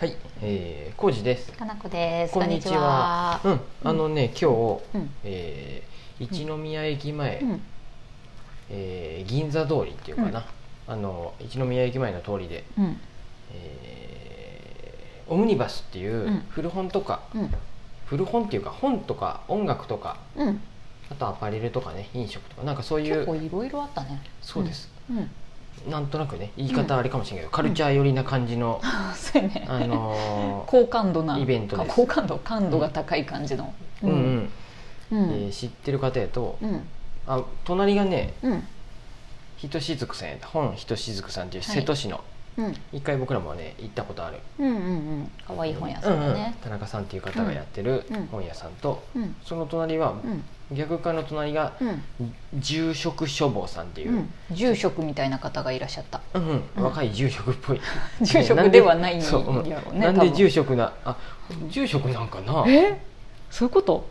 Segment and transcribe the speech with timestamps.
[0.00, 1.52] はい、えー、コウジです。
[1.52, 2.32] かなこです。
[2.32, 3.38] こんにちは。
[3.44, 4.46] うん、あのね、今日、
[4.94, 7.60] うんえー一宮駅前、うん
[8.70, 10.46] えー銀座通りっていうかな、
[10.86, 12.96] あの一宮駅前の通りで、うん
[13.52, 17.50] えーオムニバスっていううん古本とか、うん
[18.06, 20.62] 古本っていうか本とか音楽とか、うん。
[21.10, 24.22] あとアパレルとかね、飲食とかなんかそういう結構いろいろあったね。
[24.40, 24.88] そうです。
[25.10, 25.30] うん。
[25.88, 28.80] なんとなくね、言い方あれかもしれないけど、カルチャー寄りな感じの、
[29.16, 29.66] そうやね。
[29.68, 33.72] あのー高感度なイベントです高感度感度が高い感じの。
[34.02, 34.52] うんうん、
[35.12, 35.30] うん。
[35.30, 36.86] えー知ってる方やと、うん。
[37.26, 38.66] あ隣がねうん。
[39.56, 42.22] ひとしずくさんや本ひとしずくさんっていうはい瀬戸市の、うん。
[42.92, 44.78] 一回僕らもね行ったことある、うんうんう
[45.22, 45.30] ん。
[45.46, 46.56] 可愛い本屋さんだね。
[46.62, 49.34] 田中さんっていう方がやってるうん本屋さんと、うん。
[49.44, 50.44] その隣は、うん。
[50.76, 52.34] 逆側の隣がうん。
[52.60, 54.30] 住職書房さんっていうう、ん。
[54.52, 56.20] 住職みたいな方がいらっしゃった。
[56.34, 57.80] うんうんうん若い住職っぽい
[58.22, 59.40] 住職ではないんやろ
[59.90, 60.00] うね。
[60.00, 61.16] なんで住職なあ
[61.70, 62.64] 住職なんかな？
[62.68, 63.00] え？
[63.50, 64.08] そういうこと？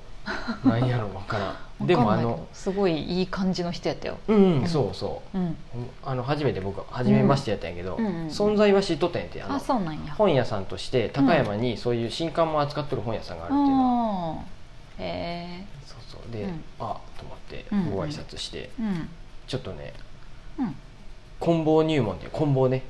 [0.65, 1.55] なんやろわからん
[1.89, 4.19] でもあのすごいいい感じの人やったよ。
[4.27, 5.57] うん、そうそううん。
[6.05, 10.13] あの初めて僕初めましてやったんやけど、存在は知っとったんやてあそうなんや。
[10.13, 14.43] 本屋さんとして高山にそういう新刊も扱ってる本屋さんがあるっていうのは。
[14.99, 18.69] へそうそうで、うんあと思ってうんご挨拶して。
[19.47, 19.93] ちょっとね
[20.59, 20.75] うん。
[21.39, 22.83] 棍棒入門っていう棍棒ね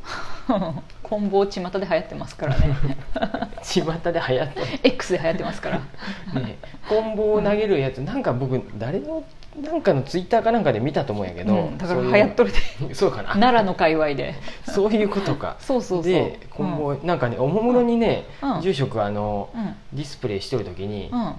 [1.03, 2.75] 棍棒巷で流行ってますからね
[3.69, 5.79] 巷で流行って X で流行ってますから。
[6.39, 9.23] ね棍棒を投げるやつなんか僕誰の
[9.61, 12.95] なんかのツイッターかなんかで見たと思うんやけど、うんだから流行っとるで。
[12.95, 13.29] そうかな。
[13.29, 14.35] 奈良の界隈で。
[14.65, 15.57] そういうことか。
[15.59, 16.11] そうそうそう。
[16.11, 18.61] で棍棒、なんかねおもむろにね、うん。
[18.61, 19.75] 住職あの、うん。
[19.93, 21.33] ディスプレイしてる時に、うん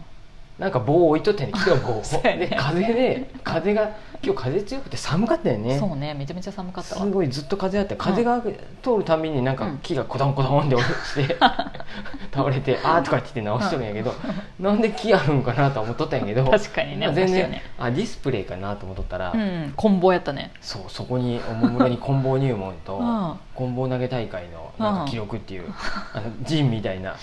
[0.61, 5.79] なんか棒置いとってね木の棒で風で風が今日風強くて寒かったよね。
[5.79, 7.03] そうねめちゃめちゃ寒かったわ。
[7.03, 8.43] すごいずっと風あって風が
[8.83, 9.79] 通るたびになんかうん。
[9.79, 11.37] 木がコタンコタンって落ちて
[12.31, 14.13] 倒れてあーとか言って直しとるんやけど
[14.61, 17.63] なんで木あるんかなと思っとったんやけど確かにねまあ全然ね。
[17.79, 20.51] あディスプレイかなと思っとったら、うん棍棒やったね。
[20.61, 23.35] そうそこにおもむろに棍棒入門とうん。
[23.55, 25.65] 棍棒投げ大会のなんか記録っていう
[26.13, 27.17] あのジンみたいなの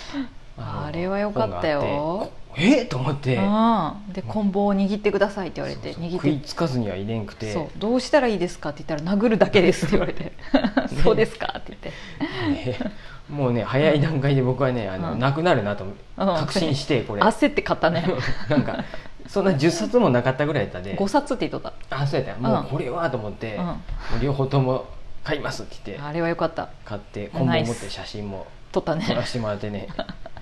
[0.57, 2.31] あれは良かったよ。
[2.55, 3.35] えっと思って。
[3.35, 4.13] うん。
[4.13, 6.11] で棍棒を握ってくださいって言われて握って。
[6.13, 7.53] 食いつかずにはいれんくて。
[7.53, 7.69] そう。
[7.77, 10.33] どうしたらいいですかって言ったら殴るだけですって言われて。
[11.03, 12.71] そうですかって言って。
[12.71, 12.91] ね。
[13.29, 15.19] もうね早い段階で僕はねあの、うん。
[15.19, 15.85] なくなるなと
[16.15, 17.21] 確信してこれ。
[17.21, 18.03] 焦って買ったね。
[18.49, 18.83] なんか
[19.27, 23.59] そんな10冊もなかったぐらいやったで5冊って言っとっあそうやったもうこれはと思って、
[24.21, 24.85] 両方とも
[25.23, 26.69] 買いますって言ってあれは良かった。
[26.85, 29.05] 買って今ナイス後持って写真も撮ったね。
[29.05, 29.89] 撮らせてもらってね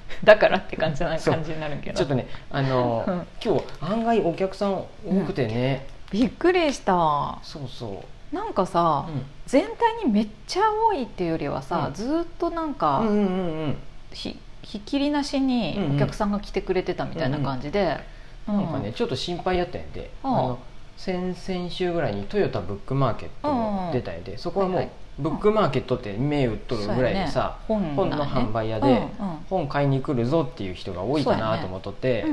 [0.23, 1.97] だからって感じな感じになるけど。
[1.97, 3.27] ちょっとねあの、うん。
[3.43, 4.87] 今日案外お客さん多
[5.25, 7.39] くてね、びっくりした。
[7.43, 8.35] そうそう。
[8.35, 9.25] なんかさ、うん。
[9.45, 11.93] 全体にめっちゃ多いっていうよりはさ、うん。
[11.93, 13.23] ずーっとなんか、うんうんうんう
[13.67, 13.77] ん。
[14.11, 15.95] ひひっきりなしにうんうん。
[15.97, 18.15] お客さんが来てくれてたみたいな感じで、うん
[18.47, 20.37] なんかねちょっと心配やったんやで、うん。
[20.37, 20.59] あの
[20.97, 27.93] 先々週ぐらいにトヨタブックマーケットも出たんやで、そこはもう、はいはいブックマーケットって銘打っとるぐらいでさ、ね。
[27.95, 29.07] 本の販売屋で、
[29.49, 32.25] 本買いに来るぞっていう人が多いかなと思っとって、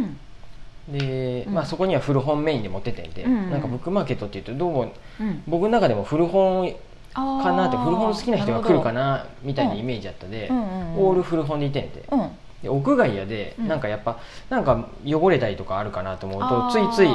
[0.88, 0.98] うん。
[0.98, 1.54] で、うん。
[1.54, 3.50] まあ、そこには古本メインで持っててんで、うん。
[3.50, 5.42] なんかブックマーケットっていうとどうもうん。
[5.46, 6.74] 僕の中でも古本
[7.14, 12.04] かなって古本好きな人が来るかななみたいなイメージだったで、オール古本でいてんで。
[12.10, 12.30] うん。
[12.62, 13.68] で屋外やで、うん。
[13.68, 14.18] なんかやっぱ
[14.50, 17.08] なんか汚れたりとかあるかなと思うとついつい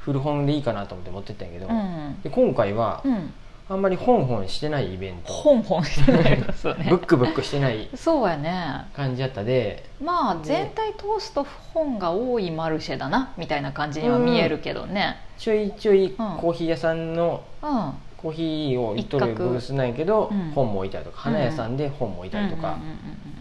[0.00, 2.20] 古本でいいかなと思って持ってったんやけど、うん。
[2.22, 3.32] で今回はうん
[3.70, 6.86] あんまり本本してないイベント、本本してないのそうね。
[6.88, 8.86] ブックブックしてないそうやね。
[8.94, 9.84] 感じやったで。
[10.02, 15.16] まあで全体通すと本が多いマルシェだなみたいな感じには見えるけどね。
[15.36, 17.92] ちょいちょいんコーヒー屋さんのうん。
[18.16, 20.50] コーヒーを置いとるブースなんやけど、うん。
[20.52, 22.78] 本も置いたりとか花屋さんで本も置いたりとか、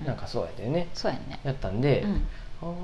[0.05, 0.89] なんかそうやったよね。
[0.93, 1.39] そうやね。
[1.45, 2.27] やったんで、うん。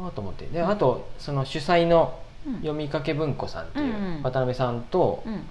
[0.06, 0.46] ああと思って。
[0.46, 2.18] であとその主催の
[2.48, 2.56] うん。
[2.56, 5.44] 読みかけ文庫さんっていう渡辺さんと、うん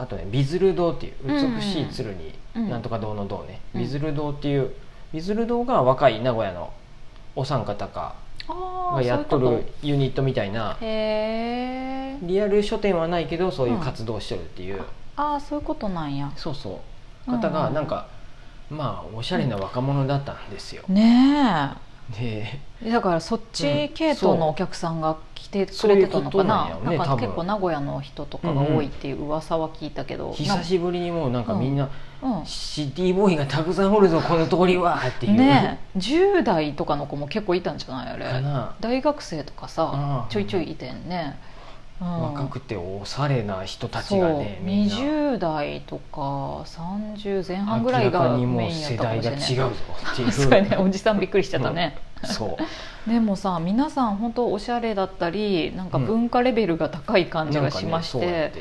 [0.00, 3.80] あとねビズル堂っていううんうん美しい鶴にうんなんとか堂の堂ね、うん。
[3.80, 4.72] ビズル堂っていう
[5.12, 6.72] ビズル堂が若い名古屋の
[7.36, 8.14] お三方か
[8.48, 14.82] がやっとるユニットみたいなとへえリアル書店はないけどそういう活動をしてるっていう、
[15.16, 16.32] ああそういうことなんや。
[16.36, 16.80] そうそ
[17.26, 17.30] う。
[17.30, 17.40] うんうん。
[17.40, 18.08] 方がなんか、
[18.68, 21.72] まあおしゃれな若者だったんですよ、ね
[22.18, 31.90] でえだからそっち系統のお客さんが来てくれてたのかそうなんか結構名古屋の人とかが多いっていう噂は聞いたけど、久しぶりにもうなんかみんな、
[32.22, 32.46] うん。
[32.46, 35.98] シティボーイがたくさんおるぞこの通りはっていう、ねえ。
[35.98, 38.26] 10代とかの子も結構いたんじゃないあれ。
[38.80, 41.38] 大学生とかさちょいちょいいてんね。
[41.54, 41.59] うん
[42.00, 44.94] 若くておしゃれな人たちがねみんな。
[44.94, 46.20] 20代とか
[46.62, 49.68] 30前半ぐらいがメインやったか世代がもしれない。
[49.68, 49.82] 違うぞ
[50.12, 50.32] っていう。
[50.32, 52.56] そうやねおじさんびっくりしちゃったね、そ
[53.06, 53.10] う。
[53.10, 58.52] でもさ皆さん本当おしゃれだったりなんか文化レベルが高い感じがしまして、なんかね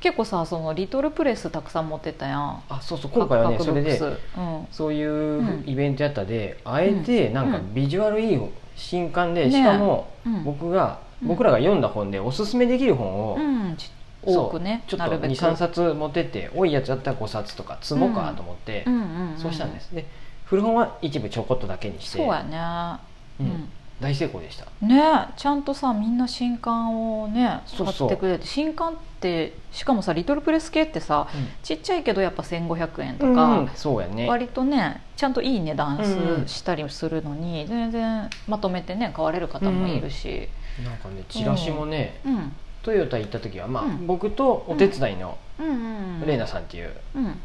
[0.00, 2.62] 結構さそのリトルプレスたくさん持ってたやん。
[2.68, 4.66] あそうそう今回はね各それでうん。
[4.72, 7.74] そういううんイベントやったで、あえてなんかうん。
[7.74, 8.40] ビジュアルいい
[8.74, 10.42] 新刊で、ねしかもうん。
[10.42, 13.76] 僕が、うん僕らが読んだ本でおすすめできる本を、うん。
[14.20, 19.94] 多くねちょっとなるべく23冊持ってって多いやつだったら5冊とか積もうかと思って、うんうんんそうしたんです。
[19.94, 20.06] で
[20.44, 23.00] 古本は一部ちょこっとだけにしてそうやね。
[23.40, 23.68] うん。
[24.00, 24.66] 大成功でした。
[24.86, 31.28] ねちゃんとさみんな新刊をね買ってくれて新刊ってしかもさリトルプレス系ってさ
[31.62, 34.28] ちっちゃいけどやっぱ1500円とか、うんそうやね。
[34.28, 40.48] 割とねちゃんといい値段したりするのに全然まとめてね買われる方もいるし、
[40.84, 42.52] なんかねチラシもね、うん、
[42.82, 44.06] トヨタ行った時は、まあうん。
[44.06, 45.66] 僕とお手伝いのうん。
[45.66, 47.38] うんうんレイナさんっていう、うん。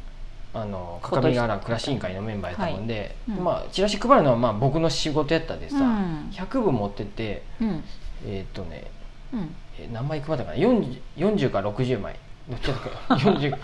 [0.53, 3.37] あの各務原暮らし委員会のメンバーやったもんで、はい。
[3.37, 3.43] うん。
[3.43, 6.29] まあ、チラシ配るのはまあ僕の仕事やったでさ、うん。
[6.31, 7.83] 100部持ってってうん。
[8.25, 8.89] えーっとね
[9.33, 9.55] うん。
[9.79, 12.15] え何枚配ったかな？40, 40か60枚。
[12.61, 13.57] ちだったか40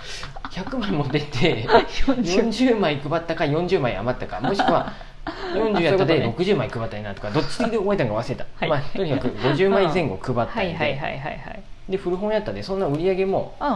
[0.51, 1.67] 100枚持ってって
[2.07, 4.93] 40枚配ったか40枚余ったかもしくは
[5.25, 8.69] 40やったであそういうこ60枚配ったりなとかどっちで覚えたのか忘れた、はい。
[8.69, 13.73] まあ、とにかく50枚前後配ったはいりで,、で古本やったでそんな売り上げもうんうん。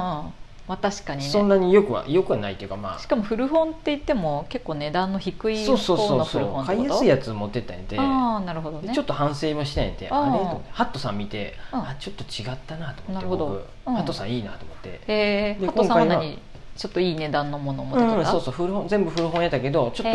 [0.65, 2.99] まあ確かにそんねなによくはよくはないっていうかまあ。
[2.99, 6.41] しかも古本って言っても結構値段の低いそうそう方のそう。
[6.43, 6.77] そう古本ってこと？
[6.77, 7.99] 買いやすいやつ持ってったんやて。
[7.99, 8.87] ああなるほどね。
[8.87, 10.07] でちょっと反省もしたんやて。
[10.09, 11.79] あれとハットさん見てうん。
[11.81, 13.43] あちょっと違ったなと思って僕。
[13.87, 13.93] うん。
[13.95, 15.01] ハットさんいいなと思って。
[15.07, 16.39] えー、でハトさんは何？
[16.75, 20.11] ちょっといい値段のものを持ってた、うんそうそう古本全部古本やったけどちょっ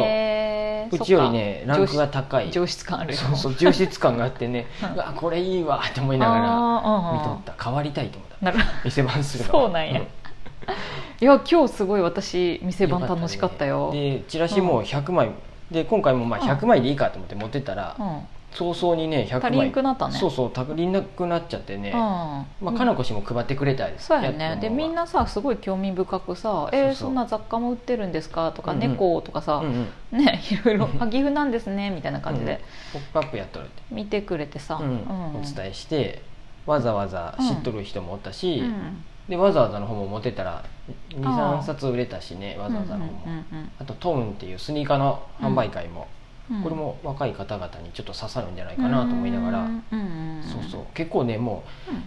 [0.91, 2.51] とうちよりねランクが高い。
[2.51, 3.13] 上質感ある。
[3.13, 4.95] よそうそう重質感があってね うん。
[4.95, 7.63] うわこれいいわって思いながら見とった。
[7.63, 8.45] 変わりたいと思った。
[8.47, 10.01] なる店番するのそうなんや。
[11.21, 13.91] いや今日すごい私店番楽しかったよ。
[13.93, 15.31] でチラシも100枚
[15.71, 18.21] で今回もまあ100枚でいいかと思って持ってったらうん
[18.53, 19.51] 早々にね100枚。
[19.53, 20.15] 足りんくなったね。
[20.15, 21.91] そうそう足りなくなっちゃってね。
[21.91, 21.97] うん。
[21.97, 24.59] まあ、かなこ氏も配ってくれたりそうやね。
[24.61, 28.91] でみんなさすごい興味深くさ「えーそんな雑貨も売ってるんですか?」とか「うんうん。
[28.93, 30.25] 猫」とかさうんうん。
[30.25, 32.61] ねいろいろ「あ岐阜なんですね」みたいな感じで。
[32.93, 34.79] ポップアップやっとるって、見てくれてさ。
[34.81, 35.07] うん。
[35.37, 36.23] お伝えして
[36.67, 41.59] わざわざ知っとる人もおったし、うんでわざわざの本も持ってったらあー。
[41.61, 43.43] 23冊売れたしねわざわざの本も、
[43.79, 46.07] あとトーンっていうスニーカーの販売会も、うん
[46.63, 49.69] これも若い方々にちょっと刺さるんじゃないかなと思いながら、
[50.43, 50.83] そうそう。
[50.95, 51.97] 結構ねもうん。
[51.97, 52.01] う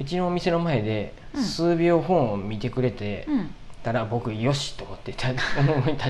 [0.00, 1.42] うちのお店の前でうん。
[1.42, 3.54] 数秒本を見てくれてうん。
[3.82, 5.28] たら僕よしと思って立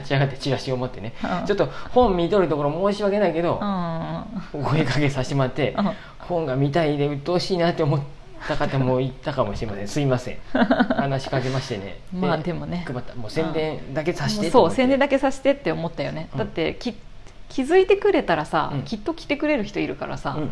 [0.09, 1.47] ち上がってチラシを持ってねうん。
[1.47, 4.61] ちょっと本見とるところ申し訳ないけどう、ん。
[4.61, 5.91] お声かけさせてもらって、うん
[6.29, 8.01] 本が見たいで鬱陶しいなって思っ
[8.47, 9.89] た方もいたかもしれません。
[9.89, 12.01] すいません話しかけましてね。
[12.13, 12.85] まあでもね。
[12.87, 13.15] 配った。
[13.15, 16.39] もう宣伝だけさせてそう宣伝だけけさせてって思ったよね、うん。
[16.39, 16.95] だってき
[17.49, 18.83] 気づいてくれたらさ、うん。
[18.83, 20.43] きっと来てくれる人いるからさ、ね。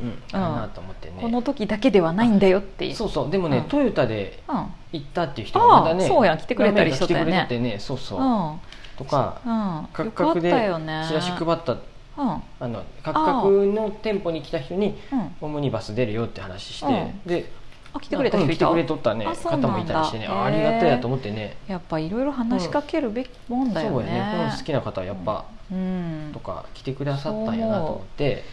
[1.20, 2.94] この時だけではないんだよっていう。
[2.94, 3.30] そうそう。
[3.30, 3.64] でもね、うん。
[3.64, 4.66] トヨタでうん。
[4.92, 7.26] 行ったっていう人がまだねそうや来てくれたりしとったよね。
[7.26, 8.60] てくれててねそうそう、うん。
[8.96, 9.50] とかう
[10.38, 10.40] ん。
[10.40, 12.42] でチラシ配ったうん。
[12.60, 15.36] あの各々の店舗に来た人にうん。
[15.42, 17.28] オムニバス出るよって話して、うん。
[17.28, 17.50] で
[17.92, 18.68] あ来てくれた人いた？
[18.70, 19.26] うん来てくれとったね。
[19.26, 20.28] 方もいたりしてね。
[20.28, 21.58] あありがたいやと思ってね。
[21.68, 24.48] やっぱいろいろ話しかけるべきもんだよね,、そうやね。
[24.48, 25.55] 本好きな方はやっぱ、うん
[26.32, 28.44] とか来てくださったんやなと思って。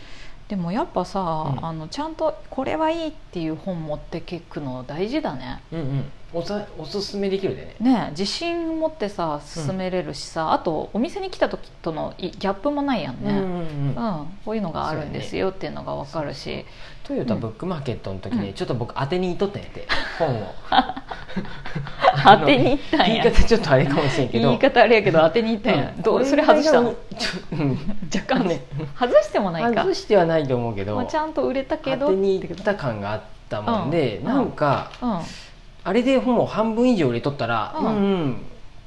[0.48, 1.66] でもやっぱさ、うん。
[1.66, 5.62] あのちゃんとこれはいいっていう本持ってけくの大事だね。
[5.72, 13.90] うんうんおさおすすめできるでねね自信持ってさ進めれるしさ、あとお店に来た時とのいギャップもないやんね、うんうんううん。
[13.92, 13.96] ん
[14.44, 16.66] こういうのがあるんですよっていうのが分かるし、
[17.04, 18.54] トヨタブックマーケットの時ね、うん。
[18.54, 19.88] ちょっと僕当てにいっとったんやて
[20.18, 20.48] 本を。
[22.24, 23.06] 当てに行ったんや。
[23.06, 24.48] 言い方ちょっとあれかもしれんけど。
[24.48, 26.02] 言い方あれやけど当てに行ったんや、うん。
[26.02, 26.96] どうそれ外したの？
[28.14, 28.62] 若干ね
[29.00, 29.84] 外してもないか。
[29.84, 34.26] 外してはないと思うけど、まあ、ちゃんと売れたけど当てにってこと行った感があったもんで、うん。
[34.26, 35.06] なんかう
[35.86, 38.38] あれで本を半分以上売れとったら、ううんんうん。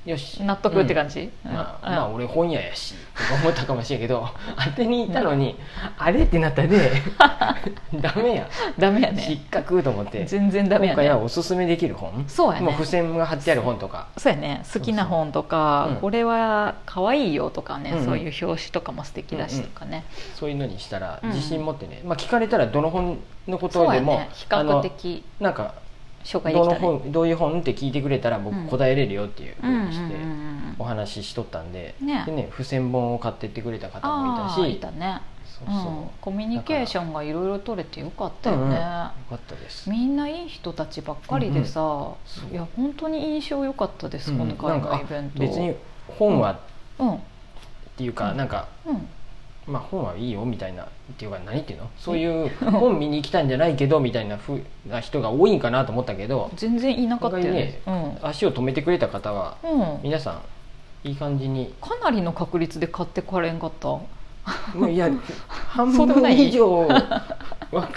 [0.07, 0.43] よし。
[0.43, 1.53] ん、納得ってじ、感じ、うん。
[1.53, 1.95] まあ、うん。
[1.95, 4.27] まあ俺本屋やしとか思ったかもしれんけど
[4.65, 5.59] 当てに行ったのに、
[5.99, 6.93] あれってなったで
[8.01, 8.49] ダメや。
[8.79, 10.25] ダメや失ね格と思って。
[10.25, 12.25] 全然ダメや今回はねおすすめできる本。
[12.29, 12.67] そうやね。
[12.67, 14.07] もう付箋が貼ってある本とか。
[14.17, 14.63] そうやね。
[14.73, 16.01] 好きな本とかそうん。
[16.01, 18.05] これは可愛いよとかね、うんうん。
[18.07, 21.31] そういう表紙とかも素敵だしとかね、そういうのにしたらうん。
[21.31, 24.29] 自信持ってね、まあ、聞かれたらどの本のことでも、ね。
[24.33, 25.25] 比較的。
[25.41, 25.75] なんか
[26.27, 28.67] 紹介でどのきたね本どういう本って聞いてくれたら僕うん。
[28.69, 32.25] 答えれるよっていうふうんうんうにしてうんお話ししとったんで,、ね。
[32.27, 35.21] でね付箋本を買ってってくれた方もいたあーいしたね。
[35.47, 39.89] そうそう、うん、コミュニケーションがいろいろ取れてよかったよね、うんうんよかったです。
[39.89, 42.17] みんないい人たちばっかりでさ、そ
[42.51, 44.39] ういや本当に印象良かったです、うん。
[44.39, 45.41] 今回のイベント。
[45.41, 45.75] 別に
[46.19, 46.59] 本はっ
[46.99, 47.19] うん。
[47.97, 49.09] ていうか、うんなんかうん
[49.67, 51.91] まあ本はいいよみたいなっていうか何っていうの？
[51.99, 57.81] そういう本見に来たんじゃないけどみたいなふうな人が多いんかなと思ったけど全然いなかったよね。
[58.23, 60.41] 足を止めてくれた方はうん、うん、皆さ
[61.05, 61.75] んいい感じに。
[61.81, 63.89] かなりの確率で買ってかれんかった？
[63.89, 64.07] も
[64.87, 65.11] ういや
[65.49, 66.87] 半分以上は
[67.73, 67.91] か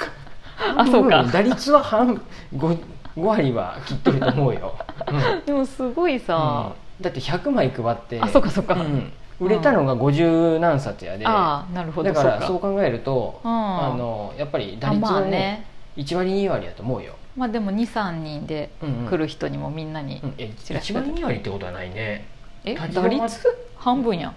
[0.75, 1.23] あそうか。
[1.31, 2.19] 打率は半
[2.55, 2.79] 5,
[3.15, 4.75] 5割は切ってると思うよ、
[5.07, 5.45] うん。
[5.45, 7.03] でもすごいさ、うん。
[7.03, 13.51] だって100枚配ってあそうかそうか、うん売れたのが50何冊やで、ああなるほどだからそそうう考えると、うん。
[13.51, 15.31] あのやっぱり打率はね。
[15.31, 15.65] ね
[15.97, 19.09] 1割2割やと思うよ、まあでも23人でうんうん。
[19.09, 20.33] 来る人にもみんなに、うん。
[20.37, 22.25] えチラシ1割2割ってことはないね。
[22.63, 23.39] え打率？
[23.77, 24.35] 半分やん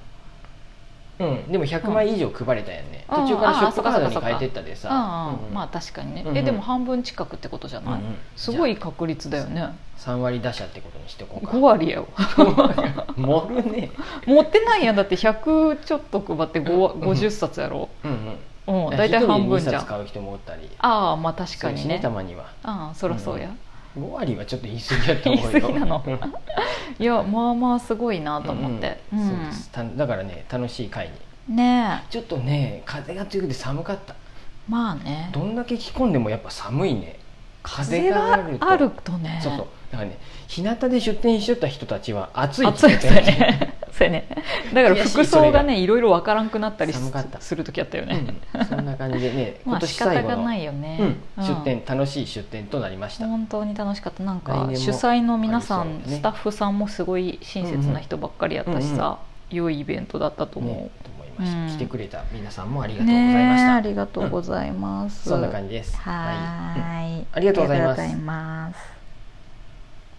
[1.18, 1.52] うん。
[1.52, 3.16] でも100枚以上配れたやんね、うん。
[3.22, 4.90] 途中からショップカードに変えてったでさ、
[5.52, 6.38] まあ確かにね、うんうん。
[6.38, 8.16] えでも半分近くってことじゃない、うんうん。
[8.36, 9.68] すごい確率だよね。
[9.98, 11.52] 3割打者ってことにしておこうか。
[11.52, 12.06] 5割やわ。
[13.16, 13.90] 盛るね。
[14.26, 14.96] 持ってないやん。
[14.96, 17.00] だって100ちょっと配って5わうん。
[17.02, 17.88] 50冊やろ？
[18.04, 18.86] うんうん。
[18.88, 18.96] うん。
[18.96, 20.68] 大体半分じゃ1人2冊ん買う人もおったり。
[20.78, 22.00] ああまあ確かにね。
[22.00, 22.46] たまには。
[22.64, 23.50] ああそりゃそうや、
[23.96, 25.50] 5割はちょっと言い過ぎやと思うよ。
[25.52, 26.02] 言い過ぎなの。
[26.06, 26.18] うん
[26.98, 29.28] いやまあまあすごいなと思って、うんうん。
[29.28, 29.70] そうです。
[29.70, 31.12] ただからね楽しい会に。
[31.50, 32.02] うんね。
[32.04, 34.14] えちょっとね風が強くて寒かった。
[34.68, 35.30] まあね。
[35.32, 37.18] どんだけ着込んでもやっぱ寒いね。
[37.62, 39.12] 風があると。
[39.18, 39.40] ね。
[39.42, 39.66] そうそう。
[39.92, 40.18] だからね
[40.48, 44.26] 日向で出店しとった人たちは暑いって言ってたよねそうやね。
[44.72, 48.64] だから服装がねいろいろわからんくなったりする時あったよね、うん。
[48.64, 50.36] そんな感じでね ま今あ仕方年最後の。
[50.38, 50.98] がないよね、
[51.36, 51.44] うん。
[51.44, 53.26] 出店楽しい出店となりました。
[53.26, 54.22] 本当に楽しかった。
[54.22, 56.04] なんか主催の皆さん、ね。
[56.06, 59.18] スタッフさんもすごい親切な人ばっかりやったしさ、
[59.50, 60.90] 良いイベントだったと思
[61.38, 61.68] う、ねうん。
[61.68, 65.96] 来てくれた皆さんもありがとうございました、ありがとうございます、そんな感じです。
[65.98, 69.01] はーい、ありがとうございありがとうございます